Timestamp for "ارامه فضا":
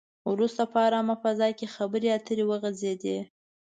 0.87-1.49